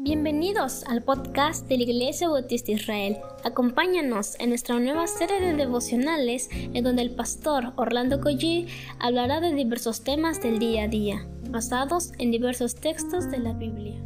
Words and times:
Bienvenidos 0.00 0.84
al 0.84 1.02
podcast 1.02 1.66
de 1.66 1.76
la 1.76 1.82
Iglesia 1.82 2.28
Bautista 2.28 2.70
Israel. 2.70 3.16
Acompáñanos 3.44 4.38
en 4.38 4.50
nuestra 4.50 4.78
nueva 4.78 5.08
serie 5.08 5.40
de 5.40 5.54
devocionales 5.54 6.48
en 6.52 6.84
donde 6.84 7.02
el 7.02 7.16
pastor 7.16 7.72
Orlando 7.74 8.20
Collie 8.20 8.68
hablará 9.00 9.40
de 9.40 9.52
diversos 9.52 10.04
temas 10.04 10.40
del 10.40 10.60
día 10.60 10.84
a 10.84 10.88
día, 10.88 11.26
basados 11.50 12.12
en 12.20 12.30
diversos 12.30 12.76
textos 12.76 13.28
de 13.28 13.38
la 13.40 13.54
Biblia. 13.54 14.00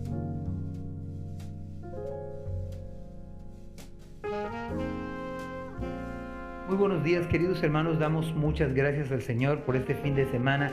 Muy 6.68 6.76
buenos 6.78 7.04
días 7.04 7.26
queridos 7.26 7.62
hermanos, 7.62 7.98
damos 7.98 8.34
muchas 8.34 8.72
gracias 8.72 9.12
al 9.12 9.20
Señor 9.20 9.60
por 9.66 9.76
este 9.76 9.94
fin 9.94 10.14
de 10.14 10.24
semana 10.30 10.72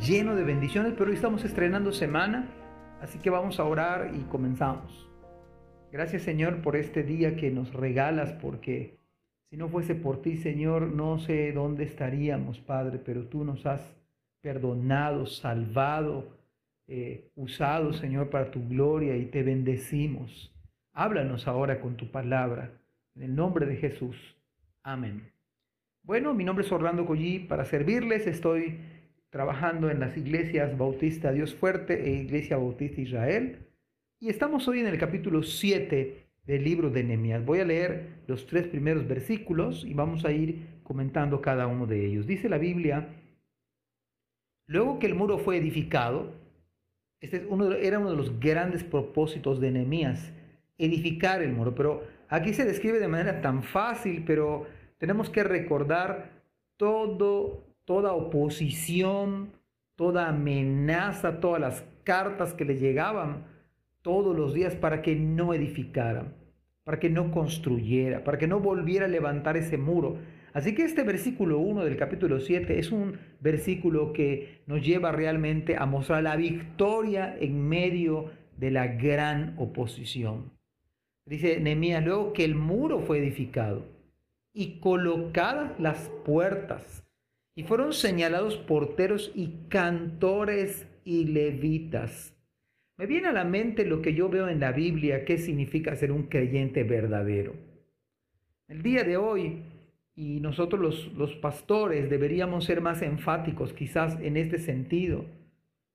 lleno 0.00 0.34
de 0.34 0.42
bendiciones, 0.42 0.94
pero 0.96 1.10
hoy 1.10 1.16
estamos 1.16 1.44
estrenando 1.44 1.92
semana 1.92 2.48
Así 3.00 3.18
que 3.18 3.30
vamos 3.30 3.60
a 3.60 3.64
orar 3.64 4.12
y 4.14 4.20
comenzamos. 4.24 5.08
Gracias 5.92 6.22
Señor 6.22 6.62
por 6.62 6.76
este 6.76 7.02
día 7.02 7.36
que 7.36 7.50
nos 7.50 7.72
regalas, 7.72 8.32
porque 8.32 8.98
si 9.50 9.56
no 9.56 9.68
fuese 9.68 9.94
por 9.94 10.22
ti 10.22 10.36
Señor, 10.36 10.82
no 10.82 11.18
sé 11.18 11.52
dónde 11.52 11.84
estaríamos 11.84 12.58
Padre, 12.60 12.98
pero 12.98 13.26
tú 13.26 13.44
nos 13.44 13.64
has 13.66 13.94
perdonado, 14.40 15.26
salvado, 15.26 16.36
eh, 16.88 17.30
usado 17.36 17.92
Señor 17.92 18.30
para 18.30 18.50
tu 18.50 18.66
gloria 18.68 19.16
y 19.16 19.26
te 19.26 19.42
bendecimos. 19.42 20.52
Háblanos 20.92 21.48
ahora 21.48 21.80
con 21.80 21.96
tu 21.96 22.10
palabra. 22.10 22.70
En 23.14 23.22
el 23.22 23.34
nombre 23.34 23.66
de 23.66 23.76
Jesús. 23.76 24.16
Amén. 24.82 25.32
Bueno, 26.02 26.34
mi 26.34 26.44
nombre 26.44 26.64
es 26.64 26.72
Orlando 26.72 27.06
Collí. 27.06 27.38
Para 27.38 27.64
servirles 27.64 28.26
estoy 28.26 28.78
trabajando 29.34 29.90
en 29.90 29.98
las 29.98 30.16
iglesias 30.16 30.78
Bautista 30.78 31.32
Dios 31.32 31.56
Fuerte 31.56 32.04
e 32.04 32.22
Iglesia 32.22 32.56
Bautista 32.56 33.00
Israel. 33.00 33.66
Y 34.20 34.28
estamos 34.28 34.68
hoy 34.68 34.78
en 34.78 34.86
el 34.86 34.96
capítulo 34.96 35.42
7 35.42 36.24
del 36.44 36.62
libro 36.62 36.88
de 36.88 37.02
Nehemías. 37.02 37.44
Voy 37.44 37.58
a 37.58 37.64
leer 37.64 38.22
los 38.28 38.46
tres 38.46 38.68
primeros 38.68 39.08
versículos 39.08 39.84
y 39.84 39.92
vamos 39.92 40.24
a 40.24 40.30
ir 40.30 40.78
comentando 40.84 41.42
cada 41.42 41.66
uno 41.66 41.84
de 41.84 42.06
ellos. 42.06 42.28
Dice 42.28 42.48
la 42.48 42.58
Biblia, 42.58 43.08
luego 44.68 45.00
que 45.00 45.08
el 45.08 45.16
muro 45.16 45.38
fue 45.38 45.56
edificado, 45.56 46.30
este 47.20 47.38
era 47.38 47.98
uno 47.98 48.10
de 48.10 48.16
los 48.16 48.38
grandes 48.38 48.84
propósitos 48.84 49.60
de 49.60 49.72
Nehemías, 49.72 50.32
edificar 50.78 51.42
el 51.42 51.54
muro, 51.54 51.74
pero 51.74 52.04
aquí 52.28 52.54
se 52.54 52.64
describe 52.64 53.00
de 53.00 53.08
manera 53.08 53.40
tan 53.40 53.64
fácil, 53.64 54.22
pero 54.24 54.68
tenemos 54.98 55.28
que 55.28 55.42
recordar 55.42 56.30
todo 56.76 57.73
toda 57.84 58.12
oposición, 58.12 59.52
toda 59.96 60.28
amenaza, 60.28 61.40
todas 61.40 61.60
las 61.60 61.84
cartas 62.04 62.54
que 62.54 62.64
le 62.64 62.76
llegaban 62.76 63.46
todos 64.02 64.36
los 64.36 64.52
días 64.52 64.74
para 64.74 65.00
que 65.00 65.16
no 65.16 65.54
edificara, 65.54 66.34
para 66.84 67.00
que 67.00 67.08
no 67.08 67.30
construyera, 67.30 68.22
para 68.22 68.38
que 68.38 68.46
no 68.46 68.60
volviera 68.60 69.06
a 69.06 69.08
levantar 69.08 69.56
ese 69.56 69.78
muro. 69.78 70.18
Así 70.52 70.74
que 70.74 70.84
este 70.84 71.02
versículo 71.02 71.58
1 71.58 71.84
del 71.84 71.96
capítulo 71.96 72.38
7 72.38 72.78
es 72.78 72.92
un 72.92 73.18
versículo 73.40 74.12
que 74.12 74.62
nos 74.66 74.84
lleva 74.84 75.10
realmente 75.10 75.76
a 75.76 75.86
mostrar 75.86 76.22
la 76.22 76.36
victoria 76.36 77.36
en 77.40 77.66
medio 77.66 78.30
de 78.56 78.70
la 78.70 78.86
gran 78.86 79.54
oposición. 79.58 80.52
Dice 81.26 81.58
Nehemías 81.58 82.04
luego 82.04 82.34
que 82.34 82.44
el 82.44 82.54
muro 82.54 83.00
fue 83.00 83.18
edificado 83.18 83.86
y 84.52 84.78
colocadas 84.80 85.72
las 85.80 86.10
puertas 86.24 87.03
y 87.54 87.62
fueron 87.62 87.92
señalados 87.92 88.56
porteros 88.56 89.30
y 89.34 89.68
cantores 89.68 90.86
y 91.04 91.26
levitas. 91.26 92.34
Me 92.96 93.06
viene 93.06 93.28
a 93.28 93.32
la 93.32 93.44
mente 93.44 93.84
lo 93.84 94.02
que 94.02 94.14
yo 94.14 94.28
veo 94.28 94.48
en 94.48 94.60
la 94.60 94.72
Biblia, 94.72 95.24
qué 95.24 95.38
significa 95.38 95.96
ser 95.96 96.12
un 96.12 96.24
creyente 96.24 96.84
verdadero. 96.84 97.54
El 98.68 98.82
día 98.82 99.04
de 99.04 99.16
hoy, 99.16 99.62
y 100.16 100.40
nosotros 100.40 100.80
los, 100.80 101.12
los 101.14 101.34
pastores 101.34 102.08
deberíamos 102.08 102.64
ser 102.64 102.80
más 102.80 103.02
enfáticos 103.02 103.72
quizás 103.72 104.18
en 104.20 104.36
este 104.36 104.58
sentido, 104.58 105.24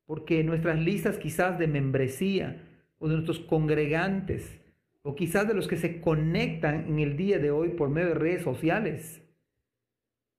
porque 0.06 0.44
nuestras 0.44 0.80
listas 0.80 1.18
quizás 1.18 1.58
de 1.58 1.68
membresía 1.68 2.64
o 3.00 3.08
de 3.08 3.16
nuestros 3.16 3.40
congregantes, 3.40 4.60
o 5.02 5.16
quizás 5.16 5.48
de 5.48 5.54
los 5.54 5.68
que 5.68 5.78
se 5.78 6.02
conectan 6.02 6.88
en 6.88 7.00
el 7.00 7.16
día 7.16 7.40
de 7.40 7.52
hoy 7.52 7.70
por 7.70 7.90
medio 7.90 8.10
de 8.10 8.16
redes 8.16 8.44
sociales, 8.44 9.22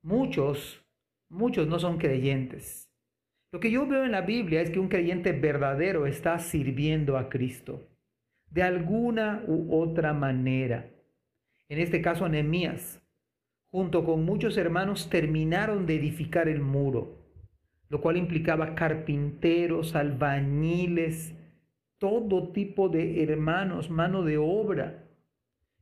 muchos 0.03 0.83
muchos 1.31 1.67
no 1.67 1.79
son 1.79 1.97
creyentes. 1.97 2.91
Lo 3.53 3.61
que 3.61 3.71
yo 3.71 3.87
veo 3.87 4.05
en 4.05 4.13
la 4.13 4.21
Biblia 4.21 4.61
es 4.61 4.71
que 4.71 4.79
un 4.79 4.89
creyente 4.89 5.33
verdadero 5.33 6.07
está 6.07 6.39
sirviendo 6.39 7.17
a 7.17 7.31
Cristo 7.31 7.91
de 8.51 8.63
alguna 8.63 9.43
u 9.47 9.75
otra 9.75 10.13
manera. 10.13 10.91
En 11.69 11.79
este 11.79 12.03
caso, 12.03 12.29
Nehemías, 12.29 13.01
junto 13.71 14.05
con 14.05 14.25
muchos 14.25 14.57
hermanos, 14.57 15.09
terminaron 15.09 15.87
de 15.87 15.97
edificar 15.97 16.49
el 16.49 16.61
muro, 16.61 17.17
lo 17.89 18.01
cual 18.01 18.17
implicaba 18.17 18.75
carpinteros, 18.75 19.95
albañiles, 19.95 21.35
todo 21.99 22.51
tipo 22.53 22.89
de 22.89 23.23
hermanos, 23.23 23.89
mano 23.89 24.25
de 24.25 24.39
obra. 24.39 25.05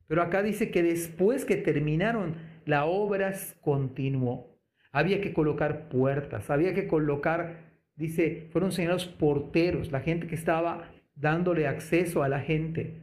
Pero 0.07 0.21
acá 0.21 0.43
dice 0.43 0.69
que 0.69 0.83
después 0.83 1.45
que 1.45 1.55
terminaron, 1.55 2.35
la 2.65 2.85
obra 2.85 3.33
continuó. 3.61 4.58
Había 4.91 5.21
que 5.21 5.33
colocar 5.33 5.89
puertas, 5.89 6.49
había 6.49 6.73
que 6.73 6.87
colocar, 6.87 7.59
dice, 7.95 8.47
fueron 8.51 8.71
señalados 8.71 9.05
porteros, 9.05 9.91
la 9.91 10.01
gente 10.01 10.27
que 10.27 10.35
estaba 10.35 10.91
dándole 11.15 11.67
acceso 11.67 12.23
a 12.23 12.29
la 12.29 12.39
gente, 12.39 12.95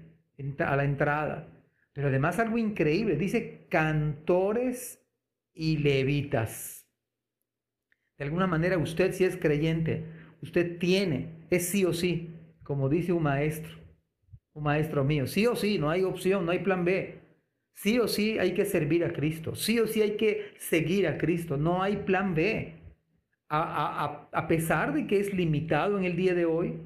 a 0.58 0.76
la 0.76 0.84
entrada. 0.84 1.48
Pero 1.92 2.08
además 2.08 2.38
algo 2.38 2.58
increíble, 2.58 3.16
dice 3.16 3.66
cantores 3.70 5.02
y 5.54 5.78
levitas. 5.78 6.86
De 8.18 8.24
alguna 8.24 8.46
manera 8.46 8.78
usted 8.78 9.12
si 9.12 9.24
es 9.24 9.36
creyente, 9.36 10.04
usted 10.42 10.78
tiene, 10.78 11.46
es 11.50 11.68
sí 11.68 11.84
o 11.84 11.92
sí, 11.92 12.34
como 12.62 12.88
dice 12.88 13.12
un 13.12 13.22
maestro, 13.22 13.74
un 14.54 14.64
maestro 14.64 15.04
mío, 15.04 15.26
sí 15.26 15.46
o 15.46 15.54
sí, 15.54 15.78
no 15.78 15.90
hay 15.90 16.02
opción, 16.02 16.46
no 16.46 16.52
hay 16.52 16.60
plan 16.60 16.84
B. 16.84 17.25
Sí 17.76 17.98
o 17.98 18.08
sí 18.08 18.38
hay 18.38 18.54
que 18.54 18.64
servir 18.64 19.04
a 19.04 19.12
Cristo, 19.12 19.54
sí 19.54 19.78
o 19.78 19.86
sí 19.86 20.00
hay 20.00 20.16
que 20.16 20.54
seguir 20.58 21.06
a 21.06 21.18
Cristo, 21.18 21.58
no 21.58 21.82
hay 21.82 21.98
plan 21.98 22.34
B. 22.34 22.72
A, 23.48 24.26
a, 24.32 24.48
pesar 24.48 24.92
de 24.92 25.06
que 25.06 25.20
es 25.20 25.32
limitado 25.32 25.96
en 25.96 26.04
el 26.04 26.16
día 26.16 26.34
de 26.34 26.46
hoy, 26.46 26.80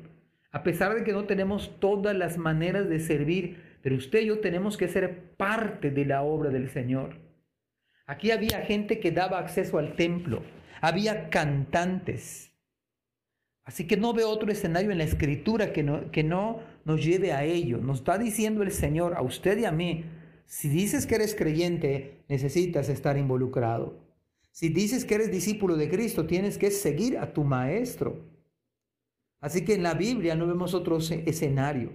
a 0.50 0.62
pesar 0.62 0.94
de 0.94 1.04
que 1.04 1.12
no 1.12 1.24
tenemos 1.24 1.78
todas 1.80 2.14
las 2.14 2.36
maneras 2.36 2.86
de 2.88 3.00
servir, 3.00 3.62
pero 3.82 3.96
usted 3.96 4.20
y 4.20 4.26
yo 4.26 4.40
tenemos 4.40 4.76
que 4.76 4.88
ser 4.88 5.30
parte 5.38 5.90
de 5.90 6.04
la 6.04 6.20
obra 6.20 6.50
del 6.50 6.68
Señor. 6.68 7.16
Aquí 8.06 8.30
había 8.30 8.60
gente 8.60 9.00
que 9.00 9.10
daba 9.10 9.38
acceso 9.38 9.78
al 9.78 9.94
templo, 9.94 10.42
había 10.82 11.30
cantantes. 11.30 12.52
Así 13.64 13.86
que 13.86 13.96
no 13.96 14.12
veo 14.12 14.28
otro 14.28 14.50
escenario 14.50 14.90
en 14.90 14.98
la 14.98 15.04
escritura 15.04 15.72
que 15.72 15.82
no, 15.82 16.10
que 16.10 16.24
no 16.24 16.60
nos 16.84 17.02
lleve 17.02 17.32
a 17.32 17.44
ello. 17.44 17.78
Nos 17.78 18.00
está 18.00 18.18
diciendo 18.18 18.62
el 18.62 18.72
Señor, 18.72 19.14
a 19.14 19.22
usted 19.22 19.56
y 19.58 19.64
a 19.64 19.72
mí, 19.72 20.04
si 20.50 20.68
dices 20.68 21.06
que 21.06 21.14
eres 21.14 21.36
creyente, 21.36 22.24
necesitas 22.28 22.88
estar 22.88 23.16
involucrado. 23.16 24.00
Si 24.50 24.68
dices 24.68 25.04
que 25.04 25.14
eres 25.14 25.30
discípulo 25.30 25.76
de 25.76 25.88
Cristo, 25.88 26.26
tienes 26.26 26.58
que 26.58 26.72
seguir 26.72 27.18
a 27.18 27.32
tu 27.32 27.44
maestro. 27.44 28.28
Así 29.38 29.64
que 29.64 29.74
en 29.74 29.84
la 29.84 29.94
Biblia 29.94 30.34
no 30.34 30.48
vemos 30.48 30.74
otro 30.74 30.98
escenario. 30.98 31.92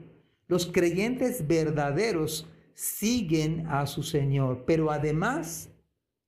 Los 0.47 0.67
creyentes 0.67 1.45
verdaderos 1.45 2.47
siguen 2.73 3.67
a 3.67 3.85
su 3.87 4.03
Señor, 4.03 4.63
pero 4.65 4.89
además 4.89 5.69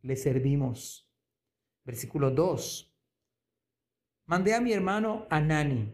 le 0.01 0.17
servimos. 0.17 1.09
Versículo 1.85 2.29
2. 2.29 2.93
Mandé 4.25 4.53
a 4.53 4.59
mi 4.59 4.73
hermano 4.73 5.27
Anani 5.29 5.93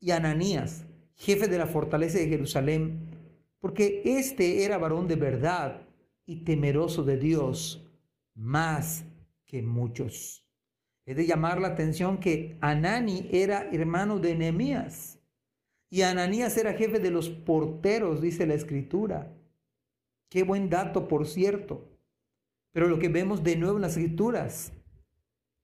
y 0.00 0.10
Ananías, 0.10 0.84
jefe 1.14 1.46
de 1.46 1.58
la 1.58 1.68
fortaleza 1.68 2.18
de 2.18 2.26
Jerusalén, 2.26 3.11
porque 3.62 4.02
este 4.04 4.64
era 4.64 4.76
varón 4.76 5.06
de 5.06 5.14
verdad 5.14 5.82
y 6.26 6.44
temeroso 6.44 7.04
de 7.04 7.16
Dios 7.16 7.88
más 8.34 9.04
que 9.46 9.62
muchos. 9.62 10.44
Es 11.06 11.16
de 11.16 11.26
llamar 11.26 11.60
la 11.60 11.68
atención 11.68 12.18
que 12.18 12.58
Anani 12.60 13.28
era 13.30 13.68
hermano 13.70 14.18
de 14.18 14.34
Nehemías 14.34 15.20
y 15.88 16.02
Ananías 16.02 16.56
era 16.56 16.72
jefe 16.72 16.98
de 16.98 17.12
los 17.12 17.30
porteros, 17.30 18.20
dice 18.20 18.46
la 18.48 18.54
escritura. 18.54 19.32
Qué 20.28 20.42
buen 20.42 20.68
dato, 20.68 21.06
por 21.06 21.28
cierto. 21.28 21.88
Pero 22.72 22.88
lo 22.88 22.98
que 22.98 23.08
vemos 23.08 23.44
de 23.44 23.54
nuevo 23.54 23.76
en 23.76 23.82
las 23.82 23.96
escrituras, 23.96 24.72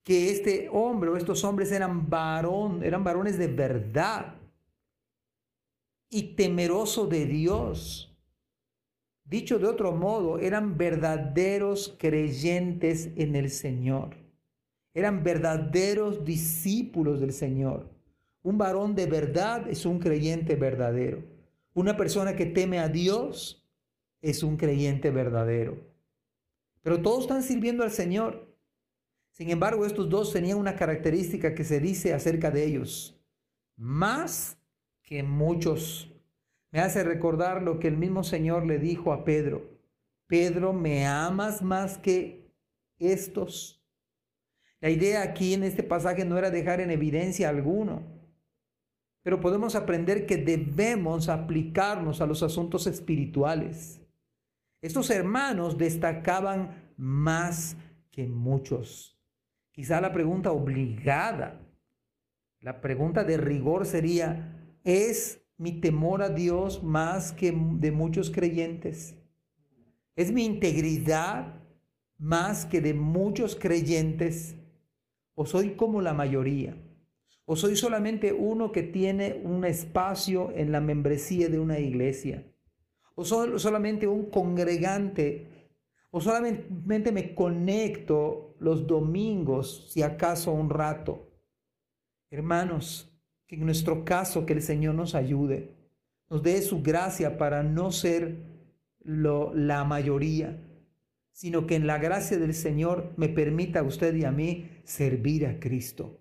que 0.03 0.31
este 0.31 0.69
hombre 0.71 1.09
o 1.09 1.17
estos 1.17 1.43
hombres 1.43 1.69
eran 1.73 2.09
varón, 2.09 2.81
eran 2.81 3.03
varones 3.03 3.37
de 3.37 3.47
verdad 3.47 4.38
y 6.09 6.35
temeroso 6.35 7.07
de 7.07 7.25
Dios. 7.25 8.15
Dicho 9.25 9.59
de 9.59 9.67
otro 9.67 9.91
modo, 9.91 10.39
eran 10.39 10.77
verdaderos 10.77 11.95
creyentes 11.99 13.09
en 13.15 13.35
el 13.35 13.51
Señor. 13.51 14.15
Eran 14.93 15.23
verdaderos 15.23 16.25
discípulos 16.25 17.19
del 17.19 17.31
Señor. 17.31 17.89
Un 18.41 18.57
varón 18.57 18.95
de 18.95 19.05
verdad 19.05 19.69
es 19.69 19.85
un 19.85 19.99
creyente 19.99 20.55
verdadero. 20.55 21.23
Una 21.73 21.95
persona 21.95 22.35
que 22.35 22.47
teme 22.47 22.79
a 22.79 22.89
Dios 22.89 23.63
es 24.21 24.43
un 24.43 24.57
creyente 24.57 25.11
verdadero. 25.11 25.77
Pero 26.81 27.01
todos 27.01 27.21
están 27.21 27.43
sirviendo 27.43 27.83
al 27.83 27.91
Señor. 27.91 28.49
Sin 29.31 29.49
embargo, 29.51 29.85
estos 29.85 30.09
dos 30.09 30.33
tenían 30.33 30.57
una 30.57 30.75
característica 30.75 31.53
que 31.53 31.63
se 31.63 31.79
dice 31.79 32.13
acerca 32.13 32.49
de 32.51 32.65
ellos. 32.65 33.21
Más 33.77 34.58
que 35.09 35.23
muchos. 35.23 36.07
Me 36.71 36.79
hace 36.81 37.03
recordar 37.03 37.63
lo 37.63 37.79
que 37.79 37.87
el 37.87 37.97
mismo 37.97 38.23
Señor 38.23 38.67
le 38.67 38.77
dijo 38.77 39.11
a 39.11 39.25
Pedro. 39.25 39.67
Pedro, 40.27 40.71
¿me 40.71 41.07
amas 41.07 41.63
más 41.63 41.97
que 41.97 42.53
estos? 42.99 43.83
La 44.79 44.91
idea 44.91 45.23
aquí 45.23 45.55
en 45.55 45.63
este 45.63 45.81
pasaje 45.81 46.25
no 46.25 46.37
era 46.37 46.51
dejar 46.51 46.79
en 46.79 46.91
evidencia 46.91 47.49
alguno, 47.49 48.03
pero 49.23 49.41
podemos 49.41 49.73
aprender 49.73 50.27
que 50.27 50.37
debemos 50.37 51.27
aplicarnos 51.27 52.21
a 52.21 52.27
los 52.27 52.43
asuntos 52.43 52.85
espirituales. 52.85 53.99
Estos 54.79 55.09
hermanos 55.09 55.79
destacaban 55.79 56.93
más 56.97 57.75
que 58.11 58.27
muchos. 58.27 59.19
Quizá 59.71 60.01
la 60.01 60.13
pregunta 60.13 60.51
obligada, 60.51 61.59
la 62.59 62.79
pregunta 62.79 63.23
de 63.23 63.37
rigor 63.37 63.87
sería, 63.87 64.58
¿es 64.83 65.41
mi 65.57 65.73
temor 65.81 66.21
a 66.21 66.29
Dios 66.29 66.83
más 66.83 67.31
que 67.31 67.51
de 67.51 67.91
muchos 67.91 68.31
creyentes? 68.31 69.15
¿Es 70.15 70.31
mi 70.31 70.45
integridad 70.45 71.61
más 72.17 72.65
que 72.65 72.81
de 72.81 72.93
muchos 72.93 73.55
creyentes? 73.55 74.55
¿O 75.35 75.45
soy 75.45 75.75
como 75.75 76.01
la 76.01 76.13
mayoría? 76.13 76.77
¿O 77.45 77.55
soy 77.55 77.75
solamente 77.75 78.31
uno 78.31 78.71
que 78.71 78.83
tiene 78.83 79.41
un 79.43 79.65
espacio 79.65 80.51
en 80.55 80.71
la 80.71 80.81
membresía 80.81 81.49
de 81.49 81.59
una 81.59 81.79
iglesia? 81.79 82.45
¿O 83.15 83.25
soy 83.25 83.57
solamente 83.59 84.07
un 84.07 84.29
congregante? 84.29 85.69
¿O 86.11 86.21
solamente 86.21 87.11
me 87.11 87.33
conecto 87.33 88.55
los 88.59 88.85
domingos, 88.85 89.89
si 89.91 90.01
acaso 90.01 90.51
un 90.51 90.69
rato? 90.69 91.31
Hermanos, 92.29 93.11
que 93.49 93.55
en 93.55 93.65
nuestro 93.65 94.05
caso 94.05 94.45
que 94.45 94.53
el 94.53 94.61
Señor 94.61 94.93
nos 94.93 95.15
ayude, 95.15 95.71
nos 96.29 96.43
dé 96.43 96.61
su 96.61 96.83
gracia 96.83 97.39
para 97.39 97.63
no 97.63 97.91
ser 97.91 98.35
lo, 99.03 99.51
la 99.55 99.83
mayoría, 99.83 100.55
sino 101.31 101.65
que 101.65 101.73
en 101.73 101.87
la 101.87 101.97
gracia 101.97 102.37
del 102.37 102.53
Señor 102.53 103.11
me 103.17 103.27
permita 103.27 103.79
a 103.79 103.83
usted 103.83 104.15
y 104.15 104.23
a 104.23 104.31
mí 104.31 104.69
servir 104.83 105.47
a 105.47 105.59
Cristo. 105.59 106.19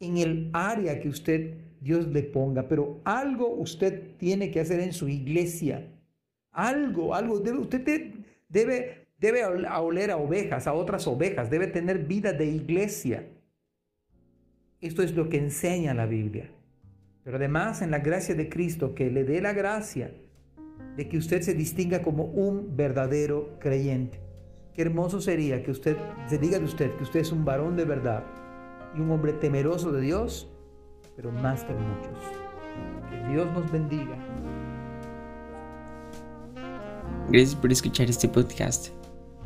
En 0.00 0.18
el 0.18 0.50
área 0.52 1.00
que 1.00 1.08
usted, 1.08 1.54
Dios 1.80 2.08
le 2.08 2.22
ponga, 2.22 2.68
pero 2.68 3.00
algo 3.04 3.48
usted 3.48 4.14
tiene 4.18 4.50
que 4.50 4.60
hacer 4.60 4.80
en 4.80 4.92
su 4.92 5.08
iglesia. 5.08 5.88
Algo, 6.50 7.14
algo, 7.14 7.40
debe, 7.40 7.56
usted 7.56 8.12
debe, 8.50 9.06
debe 9.18 9.46
oler 9.46 10.10
a 10.10 10.18
ovejas, 10.18 10.66
a 10.66 10.74
otras 10.74 11.06
ovejas, 11.06 11.48
debe 11.48 11.68
tener 11.68 12.00
vida 12.00 12.34
de 12.34 12.44
iglesia. 12.44 13.26
Esto 14.84 15.02
es 15.02 15.16
lo 15.16 15.30
que 15.30 15.38
enseña 15.38 15.94
la 15.94 16.04
Biblia. 16.04 16.50
Pero 17.22 17.38
además 17.38 17.80
en 17.80 17.90
la 17.90 18.00
gracia 18.00 18.34
de 18.34 18.50
Cristo, 18.50 18.94
que 18.94 19.10
le 19.10 19.24
dé 19.24 19.40
la 19.40 19.54
gracia 19.54 20.12
de 20.98 21.08
que 21.08 21.16
usted 21.16 21.40
se 21.40 21.54
distinga 21.54 22.02
como 22.02 22.24
un 22.24 22.76
verdadero 22.76 23.58
creyente. 23.60 24.20
Qué 24.74 24.82
hermoso 24.82 25.22
sería 25.22 25.62
que 25.62 25.70
usted 25.70 25.96
se 26.26 26.36
diga 26.36 26.58
de 26.58 26.66
usted 26.66 26.94
que 26.96 27.02
usted 27.02 27.20
es 27.20 27.32
un 27.32 27.46
varón 27.46 27.76
de 27.76 27.86
verdad 27.86 28.24
y 28.94 29.00
un 29.00 29.10
hombre 29.10 29.32
temeroso 29.32 29.90
de 29.90 30.02
Dios, 30.02 30.52
pero 31.16 31.32
más 31.32 31.64
que 31.64 31.72
muchos. 31.72 32.18
Que 33.08 33.32
Dios 33.32 33.50
nos 33.54 33.72
bendiga. 33.72 34.18
Gracias 37.30 37.54
por 37.54 37.72
escuchar 37.72 38.10
este 38.10 38.28
podcast. 38.28 38.88